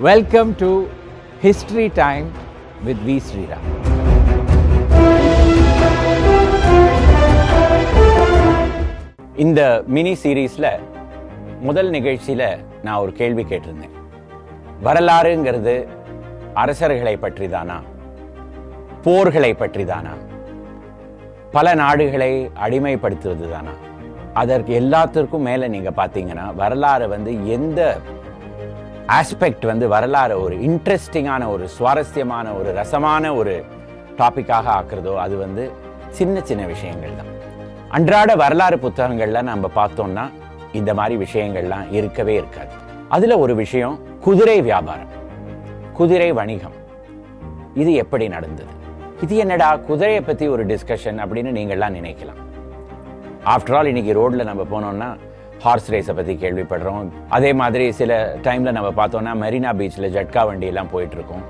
[0.00, 0.68] Welcome to
[1.42, 2.26] History time
[2.84, 3.66] with V Sriram
[9.36, 10.70] இந்த mini சீரீஸில்
[11.60, 12.46] முதல் நிகழ்ச்சியில்
[12.82, 13.94] நான் ஒரு கேள்வி கேட்டிருந்தேன்.
[14.82, 15.74] வரலாறுங்கிறது
[16.54, 17.78] அரசர்களை பற்றி தானா
[19.04, 20.14] போர்களை பற்றி தானா
[21.52, 22.32] பல நாடுகளை
[22.64, 23.74] அடிமைப்படுத்துவது தானா
[24.34, 27.80] அதற்கு எல்லாத்திற்கும் மேலே நீங்கள் பார்த்தீங்கன்னா வரலாறு வந்து எந்த
[29.14, 33.64] ஆஸ்பெக்ட் வந்து வரலாறு ஒரு இன்ட்ரெஸ்டிங்கான ஒரு சுவாரஸ்யமான ஒரு ரசமான ஒரு
[34.18, 35.70] டாப்பிக்காக ஆக்குறதோ அது வந்து
[36.08, 37.30] சின்ன சின்ன விஷயங்கள் தான்.
[37.88, 40.30] அன்றாட வரலாறு புத்தகங்கள்லாம் நம்ம பார்த்தோம்னா
[40.72, 42.70] இந்த மாதிரி விஷயங்கள்லாம் இருக்கவே இருக்காது.
[43.08, 45.12] அதில் ஒரு விஷயம் குதிரை வியாபாரம்.
[45.92, 46.74] குதிரை வணிகம்.
[47.74, 48.72] இது எப்படி நடந்தது?
[49.20, 52.40] இது என்னடா குதிரையை பற்றி ஒரு டிஸ்கஷன் அப்படின்னு நீங்கள்லாம் நினைக்கலாம்.
[53.44, 55.16] ஆஃப்டர் ஆல் இன்னைக்கு ரோட்ல நம்ம போனோம்னா
[55.64, 57.06] ஹார்ஸ் ரேஸை பற்றி கேள்விப்படுறோம்.
[57.36, 58.12] அதே மாதிரி சில
[58.46, 61.44] டைமில் நம்ம பார்த்தோன்னா மெரினா பீச்சில் ஜட்கா வண்டியெல்லாம் போயிட்டுருக்கோம்.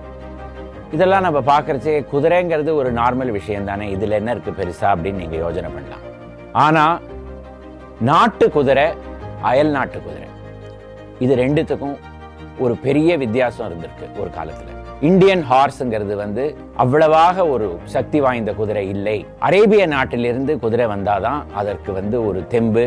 [0.95, 5.71] இதெல்லாம் நம்ம பார்க்குறச்சே குதிரைங்கிறது ஒரு நார்மல் விஷயம் தானே இதில் என்ன இருக்குது பெருசா அப்படின்னு நீங்கள் யோசனை
[5.76, 6.04] பண்ணலாம்.
[6.65, 6.96] ஆனால்
[8.10, 8.87] நாட்டு குதிரை
[9.51, 10.29] அயல் நாட்டு குதிரை.
[11.24, 11.96] இது ரெண்டுத்துக்கும்
[12.65, 14.73] ஒரு பெரிய வித்தியாசம் இருந்திருக்கு ஒரு காலத்தில்.
[15.09, 16.45] இந்தியன் ஹார்ஸுங்கிறது வந்து
[16.82, 19.16] அவ்வளவாக ஒரு சக்தி வாய்ந்த குதிரை இல்லை.
[19.46, 22.87] அரேபிய நாட்டிலிருந்து குதிரை வந்தாதான் அதற்கு வந்து ஒரு தெம்பு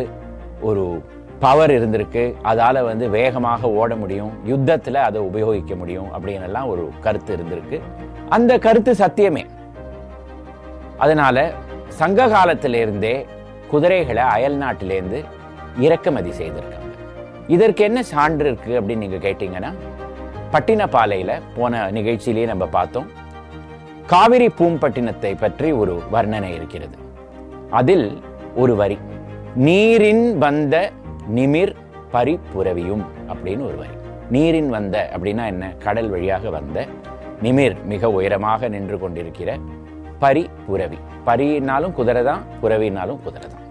[0.62, 1.04] ஒரு
[1.40, 2.36] பவர் இருந்திருக்கு.
[2.44, 4.32] அதால வந்து வேகமாக ஓட முடியும்.
[4.46, 7.82] யுத்தத்துல அதை உபயோகிக்க முடியும் அப்படின்னு எல்லாம் ஒரு கருத்து இருந்திருக்கு.
[8.30, 9.46] அந்த கருத்து சத்தியமே.
[10.98, 11.52] அதனால
[11.88, 13.26] சங்க காலத்திலிருந்தே
[13.70, 15.26] குதிரைகளை அயல் நாட்டிலேருந்து
[15.80, 16.88] இறக்குமதி செய்திருக்காங்க.
[17.48, 19.74] இதற்கு என்ன சான்று இருக்கு அப்படின்னு நீங்க கேட்டீங்கன்னா
[20.52, 23.08] பட்டினப்பாலையில போன நிகழ்ச்சியிலேயே நம்ம பார்த்தோம்.
[24.06, 26.98] காவிரி பூம்பட்டினத்தை பற்றி ஒரு வர்ணனை இருக்கிறது.
[27.70, 28.22] அதில்
[28.56, 28.98] ஒரு வரி.
[29.56, 30.92] நீரின் வந்த
[31.28, 31.76] நிமிர்
[32.14, 33.96] பரிப்புரவியும் அப்படின்னு ஒரு வரி.
[34.30, 35.74] நீரின் வந்த அப்படின்னா என்ன?
[35.80, 36.88] கடல் வழியாக வந்த
[37.42, 39.58] நிமிர் மிக உயரமாக நின்று கொண்டிருக்கிற
[40.20, 43.66] பரி புரவி பரினாலும் குதிரை தான் புரவினாலும் குதிரை தான்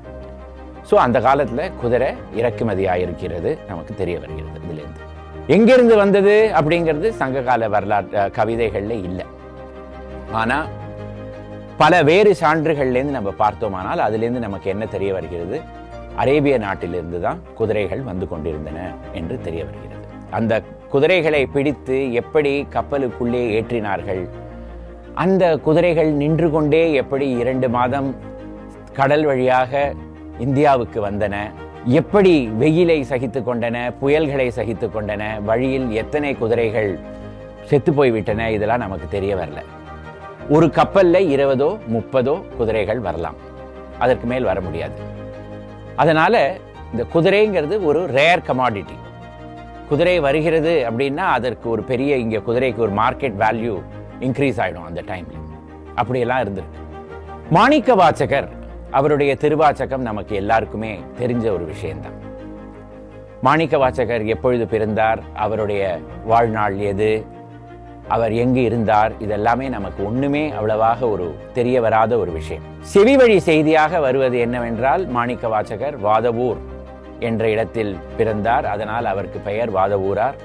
[0.90, 5.00] ஸோ அந்த காலத்தில் குதிரை இறக்குமதி ஆயிருக்கிறது நமக்கு தெரிய வருகிறது இதுலேருந்து.
[5.46, 9.26] எங்கிருந்து வந்தது அப்படிங்கிறது சங்ககால வரலாற்று கவிதைகளில் இல்லை.
[10.32, 10.77] ஆனால்
[11.80, 15.60] பல வேறு சான்றுகள்லேருந்து நம்ம பார்த்தோமானால் அதுலேருந்து நமக்கு என்ன தெரிய வருகிறது?
[16.16, 18.78] அரேபிய நாட்டிலிருந்து தான் குதிரைகள் வந்து கொண்டிருந்தன
[19.12, 20.06] என்று தெரிய வருகிறது.
[20.30, 20.62] அந்த
[20.92, 24.22] குதிரைகளை பிடித்து எப்படி கப்பலுக்குள்ளே ஏற்றினார்கள்?
[25.14, 28.10] அந்த குதிரைகள் நின்று கொண்டே எப்படி இரண்டு மாதம்
[28.92, 29.94] கடல் வழியாக
[30.38, 31.36] இந்தியாவுக்கு வந்தன?
[32.00, 33.76] எப்படி வெயிலை சகித்து கொண்டன?
[34.02, 35.44] புயல்களை சகித்து கொண்டன?
[35.44, 36.98] வழியில் எத்தனை குதிரைகள்
[37.64, 38.50] செத்து போய்விட்டன?
[38.50, 39.62] இதெல்லாம் நமக்கு தெரிய வரல.
[40.48, 43.36] ஒரு கப்பலில் இருபதோ முப்பதோ குதிரைகள் வரலாம்.
[43.98, 44.96] அதற்கு மேல் வர முடியாது.
[45.96, 46.56] அதனால
[46.92, 48.96] இந்த குதிரைங்கிறது ஒரு ரேர் கமாடிட்டி
[49.88, 53.74] குதிரை வருகிறது அப்படின்னா அதற்கு ஒரு பெரிய இங்கே குதிரைக்கு ஒரு மார்க்கெட் வேல்யூ
[54.20, 55.44] இன்க்ரீஸ் ஆகிடும் அந்த டைமில்
[55.94, 56.80] அப்படியெல்லாம் இருந்திருக்கு.
[57.50, 58.48] மாணிக்க வாச்சகர்
[58.90, 62.16] அவருடைய திருவாச்சகம் நமக்கு எல்லாருக்குமே தெரிஞ்ச ஒரு விஷயம்தான்.
[63.42, 65.20] மாணிக்க வாச்சகர் எப்பொழுது பிறந்தார்?
[65.34, 67.26] அவருடைய வாழ்நாள் எது?
[68.08, 72.62] அவர் எங்கு இருந்தார் இதெல்லாமே நமக்கு ஒண்ணுமே அவ்வளவாக ஒரு தெரிய வராத ஒரு விஷயம்.
[72.80, 76.60] செவி வழி செய்தியாக வருவது என்னவென்றால் மாணிக்க வாசகர் வாதவூர்
[77.18, 78.66] என்ற இடத்தில் பிறந்தார்.
[78.66, 80.36] அதனால் அவருக்கு பெயர் வாதவூரார்.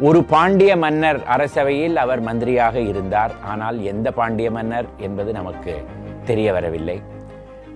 [0.00, 3.32] ஒரு பாண்டிய மன்னர் அரசவையில் அவர் மந்திரியாக இருந்தார்.
[3.44, 5.74] ஆனால் எந்த பாண்டிய மன்னர் என்பது நமக்கு
[6.24, 7.02] தெரிய வரவில்லை.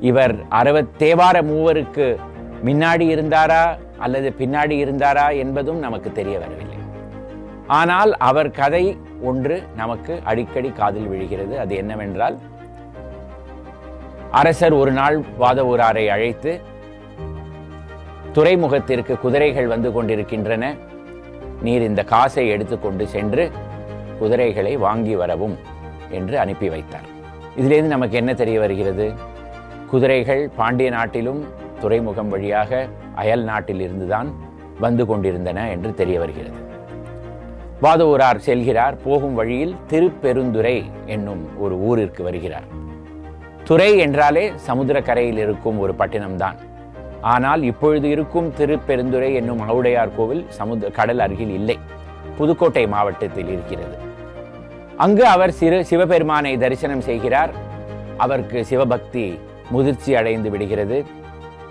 [0.00, 2.16] இவர் அறுபத் தேவார மூவருக்கு
[2.64, 3.64] முன்னாடி இருந்தாரா
[3.98, 6.77] அல்லது பின்னாடி இருந்தாரா என்பதும் நமக்கு தெரிய வரவில்லை.
[7.76, 11.58] ஆனால் அவர் கதை ஒன்று நமக்கு அடிக்கடி காதில் விழுகிறது.
[11.60, 12.36] அது என்னவென்றால்
[14.30, 16.60] அரசர் ஒரு நாள் வாதவூராரை அழைத்து
[18.36, 20.74] துறைமுகத்திற்கு குதிரைகள் வந்து கொண்டிருக்கின்றன.
[21.62, 23.50] நீர் இந்த காசை எடுத்துக்கொண்டு சென்று
[24.20, 25.56] குதிரைகளை வாங்கி வரவும்
[26.10, 27.08] என்று அனுப்பி வைத்தார்.
[27.56, 29.14] இதிலிருந்து நமக்கு என்ன தெரிய வருகிறது?
[29.90, 31.42] குதிரைகள் பாண்டிய நாட்டிலும்
[31.80, 34.30] துறைமுகம் வழியாக அயல் நாட்டில் இருந்துதான்
[34.80, 36.67] வந்து கொண்டிருந்தன என்று தெரிய வருகிறது.
[37.82, 42.64] வாதவூரார் செல்கிறார் போகும் வழியில் திருப்பெருந்துறை என்னும் ஒரு ஊரிற்கு வருகிறார்.
[43.64, 46.56] துறை என்றாலே சமுத்திரக்கரையில் இருக்கும் ஒரு பட்டினம்தான்.
[47.20, 51.78] ஆனால் இப்பொழுது இருக்கும் திருப்பெருந்துறை என்னும் அவுடையார் கோவில் சமுத்திர கடல் அருகில் இல்லை.
[52.36, 53.96] புதுக்கோட்டை மாவட்டத்தில் இருக்கிறது.
[54.96, 57.50] அங்கு அவர் சிறு சிவபெருமானை தரிசனம் செய்கிறார்.
[58.16, 59.38] அவருக்கு சிவபக்தி
[59.70, 61.04] முதிர்ச்சி அடைந்து விடுகிறது.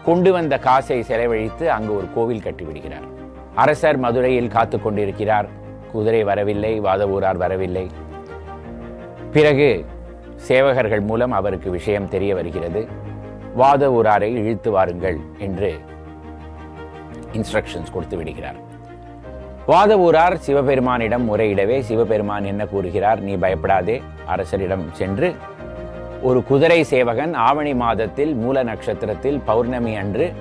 [0.06, 3.07] கொண்டு வந்த காசை செலவழித்து அங்கு ஒரு கோவில் கட்டிவிடுகிறார்.
[3.56, 5.48] அரசர் மதுரையில் காத்து கொண்டிருக்கிறார்.
[5.92, 7.89] குதிரை வரவில்லை வாதவூரார் வரவில்லை.
[9.31, 9.86] பிறகு
[10.48, 12.88] சேவகர்கள் மூலம் அவருக்கு விஷயம் தெரிய வருகிறது.
[13.57, 15.80] வாதவூராரை இழுத்து வாருங்கள் என்று
[17.34, 18.60] இன்ஸ்ட்ரக்ஷன்ஸ் கொடுத்து விடுகிறார்.
[19.68, 23.19] வாதவூரார் சிவபெருமானிடம் முறையிடவே சிவபெருமான் என்ன கூறுகிறார்?
[23.19, 24.01] நீ பயப்படாதே.
[24.28, 25.36] அரசரிடம் சென்று
[26.22, 30.34] ஒரு குதிரை சேவகன் ஆவணி மாதத்தில் மூல நட்சத்திரத்தில் பௌர்ணமி அன்று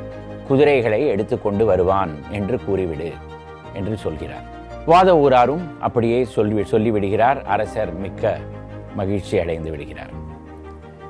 [0.48, 3.12] குதிரைகளை எடுத்துக்கொண்டு வருவான் என்று கூறிவிடு
[3.75, 4.56] என்று சொல்கிறார்.
[4.86, 7.42] வாத ஊராரும் அப்படியே சொல்லி சொல்லிவிடுகிறார்.
[7.42, 8.38] அரசர் மிக்க
[8.94, 10.12] மகிழ்ச்சி அடைந்து விடுகிறார்.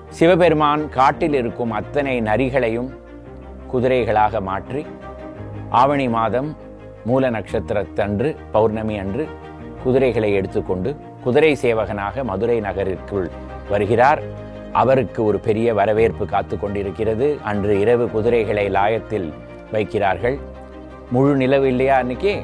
[0.09, 2.89] சிவபெருமான் காட்டில் இருக்கும் அத்தனை நரிகளையும்
[3.73, 4.87] குதிரைகளாக மாற்றி
[5.69, 6.57] ஆவணி மாதம்
[7.05, 9.27] மூல நட்சத்திரத்தன்று பௌர்ணமி அன்று
[9.85, 13.31] குதிரைகளை எடுத்துக்கொண்டு குதிரை சேவகனாக மதுரை நகரிற்குள்
[13.69, 14.23] வருகிறார்.
[14.73, 17.39] அவருக்கு ஒரு பெரிய வரவேற்பு காத்து கொண்டிருக்கிறது.
[17.43, 19.33] அன்று இரவு குதிரைகளை லாயத்தில்
[19.73, 20.39] வைக்கிறார்கள்.
[21.11, 22.43] முழு நிலவு இல்லையா அன்னைக்கு?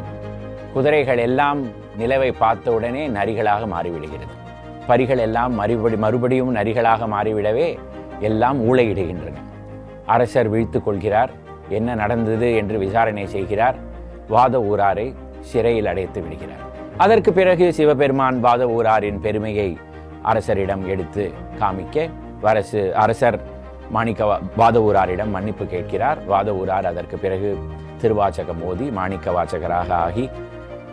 [0.74, 1.58] குதிரைகள் எல்லாம்
[2.00, 4.34] நிலவை பார்த்தவுடனே நரிகளாக மாறிவிடுகிறது.
[4.90, 7.66] பரிகள் எல்லாம் மறுபடி மறுபடியும் நரிகளாக மாறிவிடவே
[8.28, 9.42] எல்லாம் ஊழையிடுகின்றன
[10.14, 11.32] அரசர் வீழ்த்து கொள்கிறார்
[11.78, 13.76] என்ன நடந்தது என்று விசாரணை செய்கிறார்
[14.34, 15.06] வாத ஊராரை
[15.50, 16.62] சிறையில் அடைத்து விடுகிறார்.
[17.04, 19.70] அதற்கு பிறகு சிவபெருமான் வாத ஊராரின் பெருமையை
[20.30, 21.24] அரசரிடம் எடுத்து
[21.60, 22.06] காமிக்க
[22.52, 23.38] அரசு அரசர்
[23.96, 24.24] மாணிக்க
[24.60, 26.18] வாத ஊராரிடம் மன்னிப்பு கேட்கிறார்.
[26.32, 27.50] வாத ஊரார் அதற்கு பிறகு
[28.02, 30.24] திருவாச்சகம் மோதி மாணிக்க வாச்சகராக ஆகி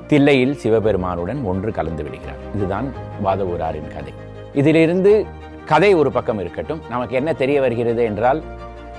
[0.10, 2.36] தில்லையில் சிவபெருமானுடன் ஒன்று கலந்து விடுகிறார்.
[2.56, 2.94] இதுதான்
[3.26, 4.14] வாதவூராரின் கதை.
[4.54, 5.26] இதிலிருந்து
[5.66, 6.82] கதை ஒரு பக்கம் இருக்கட்டும்.
[6.90, 8.44] நமக்கு என்ன தெரிய வருகிறது என்றால்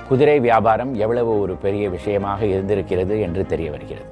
[0.07, 4.09] குதிரை வியாபாரம் எவ்வளவு ஒரு பெரிய விஷயமாக இருந்திருக்கிறது என்று தெரிய வருகிறது.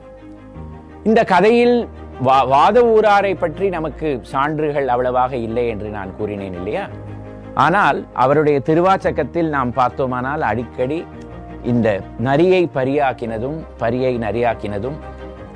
[1.04, 1.88] இந்த கதையில்
[2.26, 6.88] வா- வாத ஊராரை பற்றி நமக்கு சான்றுகள் அவ்வளவாக இல்லை என்று நான் கூறினேன் இல்லையா?
[7.54, 11.06] ஆனால் அவருடைய திருவாச்சக்கத்தில் நாம் பார்த்தோமானால் அடிக்கடி
[11.64, 14.96] இந்த நரியை பரியாக்கினதும் பரியை நரியாக்கினதும்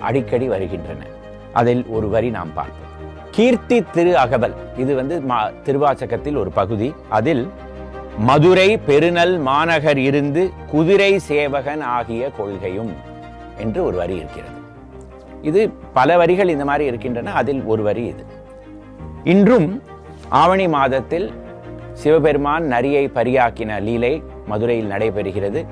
[0.01, 1.11] அடிக்கடி வருகின்றன.
[1.53, 2.81] அதில் ஒரு வரி நாம் பார்ப்போம்
[3.31, 4.53] கீர்த்தி திரு அகவல்.
[4.77, 6.93] இது வந்து மா- திருவாச்சகத்தில் ஒரு பகுதி.
[7.09, 7.49] அதில்
[8.17, 12.93] மதுரை பெருநல் மாநகர் இருந்து குதிரை சேவகன் ஆகிய கொள்கையும்
[13.57, 14.51] என்று ஒரு வரி இருக்கிறது.
[15.41, 17.33] இது பல வரிகள் இந்த மாதிரி இருக்கின்றன.
[17.33, 18.25] அதில் ஒரு வரி இது.
[19.23, 19.81] இன்றும்
[20.29, 21.31] ஆவணி மாதத்தில்
[21.93, 25.65] சிவபெருமான் நரியை பரியாக்கின லீலை மதுரையில் நடைபெறுகிறது.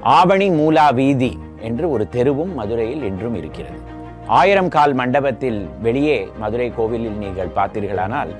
[0.00, 3.98] ஆவணி மூலா வீதி என்று ஒரு தெருவும் மதுரையில் இன்றும் இருக்கிறது.
[4.38, 8.30] ஆயிரம் கால் மண்டபத்தில் வெளியே மதுரை கோவிலில் நீங்கள் பார்த்தீர்களானால்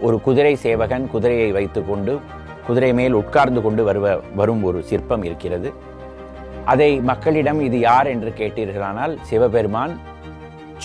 [0.00, 2.12] ஒரு குதிரை சேவகன் குதிரையை வைத்துக்கொண்டு
[2.66, 5.68] குதிரை மேல் உட்கார்ந்து கொண்டு வருவ வரும் ஒரு சிற்பம் இருக்கிறது.
[6.64, 9.94] அதை மக்களிடம் இது யார் என்று கேட்டீர்களானால் சிவபெருமான்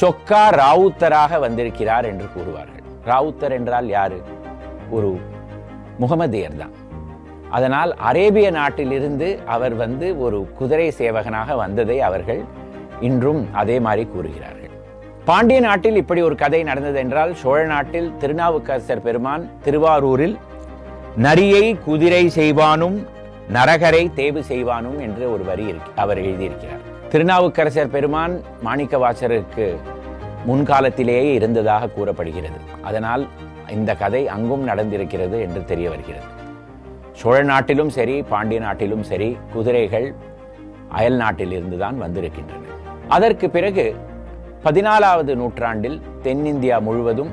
[0.01, 2.83] சொக்கா ராவுத்தராக வந்திருக்கிறார் என்று கூறுவார்கள்.
[3.06, 4.19] ராவுத்தர் என்றால் யாரு?
[4.89, 5.09] ஒரு
[6.00, 6.75] முகமதியர் தான்.
[7.50, 12.41] அதனால் அரேபிய நாட்டிலிருந்து அவர் வந்து ஒரு குதிரை சேவகனாக வந்ததை அவர்கள்
[13.01, 14.71] இன்றும் அதே மாதிரி கூறுகிறார்கள்.
[15.25, 20.38] பாண்டிய நாட்டில் இப்படி ஒரு கதை நடந்தது என்றால் சோழ நாட்டில் திருநாவுக்கரசர் பெருமான் திருவாரூரில்
[21.15, 22.97] நரியை குதிரை செய்வானும்
[23.53, 26.83] நரகரை தேவு செய்வானும் என்று ஒரு வரி அவர் எழுதியிருக்கிறார்.
[27.09, 29.75] திருநாவுக்கரசர் பெருமான் மாணிக்கவாசருக்கு
[30.48, 32.59] முன்காலத்திலேயே இருந்ததாக கூறப்படுகிறது.
[32.81, 33.27] அதனால்
[33.69, 36.27] இந்த கதை அங்கும் நடந்திருக்கிறது என்று தெரிய வருகிறது.
[37.12, 40.13] சோழ நாட்டிலும் சரி பாண்டிய நாட்டிலும் சரி குதிரைகள்
[40.89, 42.63] அயல் நாட்டில் இருந்துதான் வந்திருக்கின்றன.
[43.07, 43.96] அதற்கு பிறகு
[44.63, 47.31] பதினாலாவது நூற்றாண்டில் தென்னிந்தியா முழுவதும்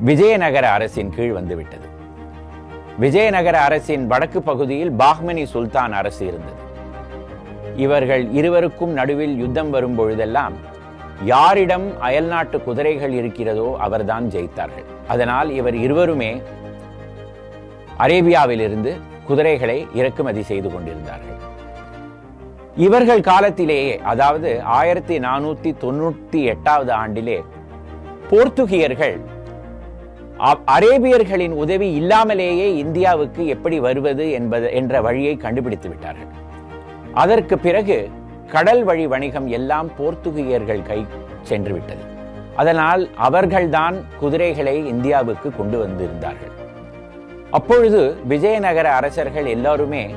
[0.00, 1.88] விஜயநகர அரசின் கீழ் வந்துவிட்டது.
[2.98, 6.58] விஜயநகர அரசின் வடக்கு பகுதியில் பாஹ்மனி சுல்தான் அரசு இருந்தது.
[7.76, 10.54] இவர்கள் இருவருக்கும் நடுவில் யுத்தம் வரும் பொழுதெல்லாம்
[11.24, 14.84] யாரிடம் அயல்நாட்டு குதிரைகள் இருக்கிறதோ அவர்தான் ஜெயித்தார்கள்.
[15.08, 16.42] அதனால் இவர் இருவருமே
[17.98, 18.92] அரேபியாவிலிருந்து
[19.26, 21.49] குதிரைகளை இறக்குமதி செய்து கொண்டிருந்தார்கள்.
[22.76, 27.42] இவர்கள் காலத்திலேயே அதாவது ஆயிரத்தி நானூத்தி தொண்ணூத்தி எட்டாவது ஆண்டிலே
[28.30, 29.20] போர்த்துகியர்கள்
[30.66, 36.28] அரேபியர்களின் உதவி இல்லாமலேயே இந்தியாவுக்கு எப்படி வருவது என்பது என்ற வழியை கண்டுபிடித்து விட்டார்கள்.
[37.14, 38.08] அதற்கு பிறகு
[38.48, 41.06] கடல் வழி வணிகம் எல்லாம் போர்த்துகியர்கள் கை
[41.42, 42.02] சென்று விட்டது.
[42.56, 46.54] அதனால் அவர்கள்தான் குதிரைகளை இந்தியாவுக்கு கொண்டு வந்திருந்தார்கள்.
[47.50, 50.14] அப்பொழுது விஜயநகர அரசர்கள் எல்லாருமே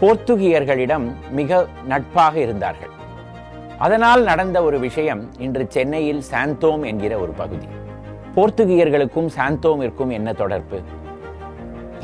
[0.00, 1.06] போர்த்துகியர்களிடம்
[1.38, 1.58] மிக
[1.90, 2.92] நட்பாக இருந்தார்கள்.
[3.84, 7.68] அதனால் நடந்த ஒரு விஷயம் இன்று சென்னையில் சாந்தோம் என்கிற ஒரு பகுதி.
[8.36, 10.78] போர்த்துகியர்களுக்கும் சாந்தோமிற்கும் என்ன தொடர்பு?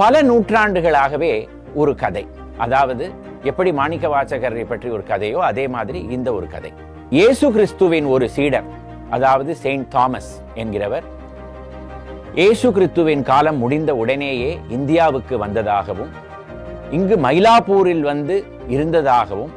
[0.00, 1.32] பல நூற்றாண்டுகளாகவே
[1.80, 2.24] ஒரு கதை.
[2.64, 3.06] அதாவது
[3.50, 6.72] எப்படி மாணிக்க வாசகரை பற்றி ஒரு கதையோ அதே மாதிரி இந்த ஒரு கதை.
[7.18, 8.68] இயேசு கிறிஸ்துவின் ஒரு சீடர்
[9.16, 11.04] அதாவது செயின்ட் தாமஸ் என்கிறவர்
[12.40, 16.14] இயேசு கிறிஸ்துவின் காலம் முடிந்த உடனேயே இந்தியாவுக்கு வந்ததாகவும்
[16.90, 18.34] இங்கு மயிலாப்பூரில் வந்து
[18.74, 19.52] இருந்ததாகவும்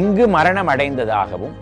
[0.00, 1.54] இங்கு மரணம் அடைந்ததாகவும்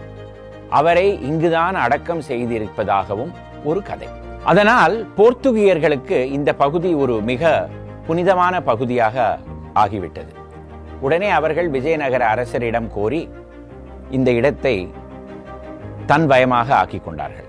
[0.78, 3.32] அவரை இங்குதான் அடக்கம் செய்திருப்பதாகவும்
[3.64, 4.08] ஒரு கதை.
[4.44, 7.68] அதனால் போர்த்துகியர்களுக்கு இந்த பகுதி ஒரு மிக
[8.06, 9.38] புனிதமான பகுதியாக
[9.74, 10.32] ஆகிவிட்டது.
[11.00, 13.28] உடனே அவர்கள் விஜயநகர அரசரிடம் கோரி
[14.10, 14.76] இந்த இடத்தை
[16.06, 17.48] தன் வயமாக ஆக்கிக் கொண்டார்கள்.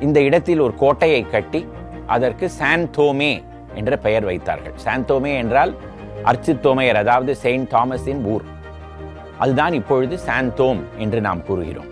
[0.00, 1.66] இந்த இடத்தில் ஒரு கோட்டையை கட்டி
[2.06, 3.32] அதற்கு சாந்தோமே
[3.74, 4.74] என்ற பெயர் வைத்தார்கள்.
[4.84, 5.74] சாந்தோமே என்றால்
[6.30, 8.44] அர்ச்சித்தோமையர் அதாவது செயின்ட் தாமஸின் ஊர்.
[9.38, 11.90] அதுதான் இப்பொழுது சாந்தோம் என்று நாம் கூறுகிறோம்.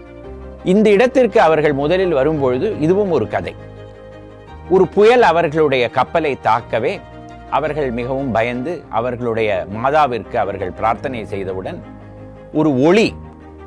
[0.64, 3.54] இந்த இடத்திற்கு அவர்கள் முதலில் வரும்பொழுது இதுவும் ஒரு கதை.
[4.70, 6.92] ஒரு புயல் அவர்களுடைய கப்பலை தாக்கவே
[7.50, 11.78] அவர்கள் மிகவும் பயந்து அவர்களுடைய மாதாவிற்கு அவர்கள் பிரார்த்தனை செய்தவுடன்
[12.52, 13.14] ஒரு ஒளி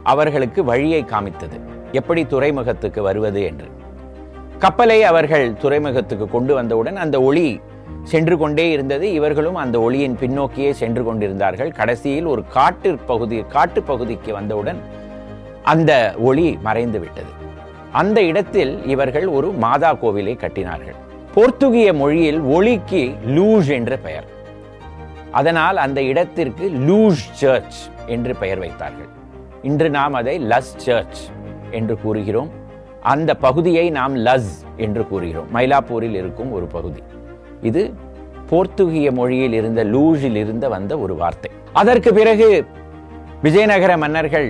[0.04, 1.58] அவர்களுக்கு வழியை காமித்தது.
[1.92, 3.68] எப்படி துறைமுகத்துக்கு வருவது என்று.
[4.60, 7.48] கப்பலை அவர்கள் துறைமுகத்துக்கு கொண்டு வந்தவுடன் அந்த ஒளி
[8.04, 9.14] சென்று கொண்டே இருந்தது.
[9.14, 11.72] இவர்களும் அந்த ஒளியின் பின்னோக்கியே சென்று கொண்டிருந்தார்கள்.
[11.72, 14.82] கடைசியில் ஒரு காட்டு பகுதி காட்டு பகுதிக்கு வந்தவுடன்
[15.64, 17.32] அந்த ஒளி மறைந்து விட்டது.
[17.92, 20.96] அந்த இடத்தில் இவர்கள் ஒரு மாதா கோவிலை கட்டினார்கள்.
[21.36, 24.28] போர்த்துகிய மொழியில் ஒளிக்கு லூஷ் என்ற பெயர்.
[25.32, 29.08] அதனால் அந்த இடத்திற்கு லூஷ் சர்ச் என்று பெயர் வைத்தார்கள்.
[29.62, 31.20] இன்று நாம் அதை லஸ் சர்ச்
[31.72, 32.50] என்று கூறுகிறோம்.
[33.02, 35.48] அந்த பகுதியை நாம் லஸ் என்று கூறுகிறோம்.
[35.54, 37.04] மயிலாப்பூரில் இருக்கும் ஒரு பகுதி.
[37.70, 37.84] இது
[38.50, 41.50] போர்த்துகிய மொழியில் இருந்த லூஜில் இருந்த வந்த ஒரு வார்த்தை.
[41.82, 42.48] அதற்கு பிறகு
[43.46, 44.48] விஜயநகர மன்னர்கள்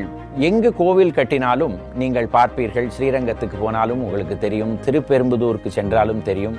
[0.47, 6.57] எங்கு கோவில் கட்டினாலும் நீங்கள் பார்ப்பீர்கள் ஸ்ரீரங்கத்துக்கு போனாலும் உங்களுக்கு தெரியும் திருப்பெரும்புதூருக்கு சென்றாலும் தெரியும்.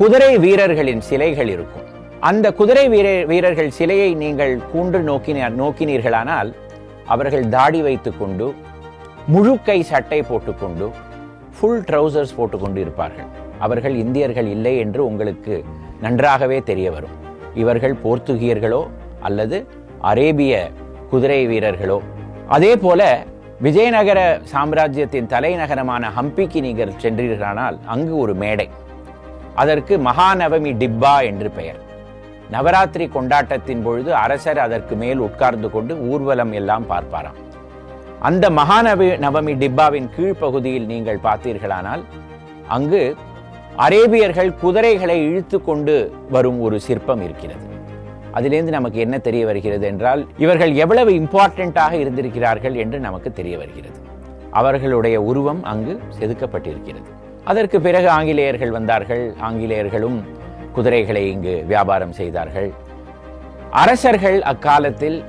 [0.00, 1.86] குதிரை வீரர்களின் சிலைகள் இருக்கும்.
[2.28, 6.50] அந்த குதிரை வீர வீரர்கள் சிலையை நீங்கள் கூன்று நோக்கின நோக்கினீர்களானால்
[7.14, 8.46] அவர்கள் தாடி வைத்துக்கொண்டு
[9.34, 10.86] முழுக்கை சட்டை போட்டுக்கொண்டு
[11.56, 13.30] ஃபுல் ட்ரௌசர்ஸ் போட்டுக்கொண்டு இருப்பார்கள்.
[13.58, 15.54] அவர்கள் இந்தியர்கள் இல்லை என்று உங்களுக்கு
[16.00, 17.16] நன்றாகவே தெரிய வரும்.
[17.62, 18.82] இவர்கள் போர்த்துகியர்களோ
[19.28, 19.58] அல்லது
[20.10, 20.52] அரேபிய
[21.10, 21.98] குதிரை வீரர்களோ.
[22.56, 23.02] அதே போல
[23.66, 24.20] விஜயநகர
[24.52, 28.68] சாம்ராஜ்யத்தின் தலைநகரமான ஹம்பிக்கு நீங்கள் சென்றீர்களானால் அங்கு ஒரு மேடை.
[29.62, 31.80] அதற்கு மகாநவமி டிப்பா என்று பெயர்.
[32.50, 37.38] நவராத்திரி கொண்டாட்டத்தின் பொழுது அரசர் அதற்கு மேல் உட்கார்ந்து கொண்டு ஊர்வலம் எல்லாம் பார்ப்பாராம்.
[38.28, 42.04] அந்த மகாநவி நவமி டிப்பாவின் கீழ்ப்பகுதியில் நீங்கள் பார்த்தீர்களானால்
[42.76, 43.02] அங்கு
[43.84, 47.66] அரேபியர்கள் குதிரைகளை இழுத்து கொண்டு வரும் ஒரு சிற்பம் இருக்கிறது.
[48.32, 53.98] அதிலிருந்து நமக்கு என்ன தெரிய வருகிறது என்றால் இவர்கள் எவ்வளவு இம்பார்ட்டண்ட்டாக இருந்திருக்கிறார்கள் என்று நமக்கு தெரிய வருகிறது.
[54.50, 57.08] அவர்களுடைய உருவம் அங்கு செதுக்கப்பட்டிருக்கிறது.
[57.44, 59.34] அதற்கு பிறகு ஆங்கிலேயர்கள் வந்தார்கள்.
[59.40, 60.18] ஆங்கிலேயர்களும்
[60.74, 62.70] குதிரைகளை இங்கு வியாபாரம் செய்தார்கள்.
[63.70, 65.24] அரசர்கள் அக்காலத்தில்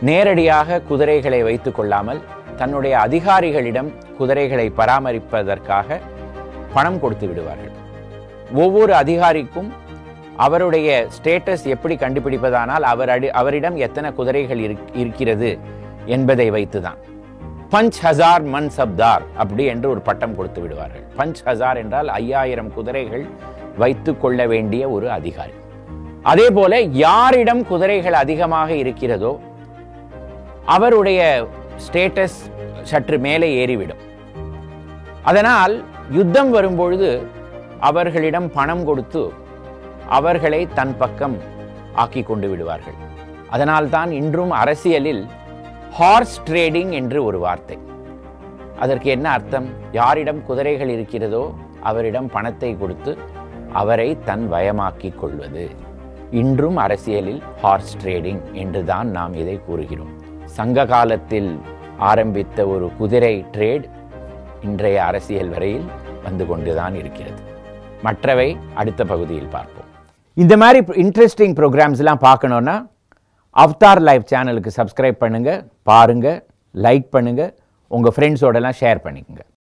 [0.00, 2.20] நேரடியாக குதிரைகளை வைத்துக் கொள்ளாமல்
[2.56, 5.98] தன்னுடைய அதிகாரிகளிடம் குதிரைகளை பராமரிப்பதற்காக
[6.74, 7.74] பணம் கொடுத்து விடுவார்கள்.
[8.64, 9.70] ஒவ்வொரு அதிகாரிக்கும்
[10.44, 14.62] அவருடைய ஸ்டேட்டஸ் எப்படி கண்டுபிடிப்பதானால் அவர் அடி அவரிடம் எத்தனை குதிரைகள்
[15.02, 15.50] இருக்கிறது
[16.16, 17.00] என்பதை வைத்துதான்.
[17.74, 21.04] பஞ்ச் ஹசார் மன் சப்தார் அப்படி என்று ஒரு பட்டம் கொடுத்து விடுவார்கள்.
[21.18, 23.24] பஞ்ச் ஹசார் என்றால் ஐயாயிரம் குதிரைகள்
[23.82, 25.54] வைத்துக் கொள்ள வேண்டிய ஒரு அதிகாரி.
[26.32, 29.32] அதே போல யாரிடம் குதிரைகள் அதிகமாக இருக்கிறதோ
[30.76, 31.20] அவருடைய
[31.86, 32.38] ஸ்டேட்டஸ்
[32.90, 34.02] சற்று மேலே ஏறிவிடும்.
[35.30, 35.74] அதனால்
[36.10, 37.28] யுத்தம் வரும்பொழுது
[37.80, 39.32] அவர்களிடம் பணம் கொடுத்து
[40.08, 41.36] அவர்களை தன் பக்கம்
[41.94, 42.94] ஆக்கி கொண்டு விடுவார்கள்.
[43.50, 45.26] அதனால்தான் இன்றும் அரசியலில்
[45.90, 47.78] ஹார்ஸ் ட்ரேடிங் என்று ஒரு வார்த்தை.
[48.78, 49.68] அதற்கு என்ன அர்த்தம்?
[49.92, 53.18] யாரிடம் குதிரைகள் இருக்கிறதோ அவரிடம் பணத்தை கொடுத்து
[53.72, 55.70] அவரை தன் வயமாக்கிக் கொள்வது.
[56.30, 60.12] இன்றும் அரசியலில் ஹார்ஸ் ட்ரேடிங் என்றுதான் நாம் இதை கூறுகிறோம்.
[60.44, 61.58] சங்க காலத்தில்
[61.98, 63.86] ஆரம்பித்த ஒரு குதிரை ட்ரேட்
[64.68, 65.86] இன்றைய அரசியல் வரையில்
[66.26, 67.40] வந்து கொண்டுதான் இருக்கிறது.
[68.06, 68.48] மற்றவை
[68.80, 69.88] அடுத்த பகுதியில் பார்ப்போம்.
[70.42, 72.76] இந்த மாதிரி இன்ட்ரெஸ்டிங் ப்ரோக்ராம்ஸ்லாம் பார்க்கணுன்னா
[73.64, 76.38] அவ்தார் லைவ் சேனலுக்கு சப்ஸ்கிரைப் பண்ணுங்கள் பாருங்கள்
[76.74, 77.52] லைக் பண்ணுங்கள்
[77.96, 79.44] உங்கள் ஃப்ரெண்ட்ஸோடலாம் ஷேர் பண்ணிக்கங்க.